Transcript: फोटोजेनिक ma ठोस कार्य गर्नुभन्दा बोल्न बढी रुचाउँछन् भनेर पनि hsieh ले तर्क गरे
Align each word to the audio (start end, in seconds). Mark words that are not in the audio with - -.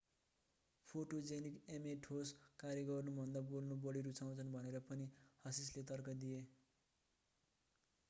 फोटोजेनिक 0.89 1.59
ma 1.83 1.93
ठोस 2.07 2.31
कार्य 2.59 2.87
गर्नुभन्दा 2.89 3.45
बोल्न 3.53 3.79
बढी 3.85 4.03
रुचाउँछन् 4.09 4.53
भनेर 4.53 4.83
पनि 4.89 5.09
hsieh 5.45 5.71
ले 5.71 5.89
तर्क 5.89 6.13
गरे 6.23 6.45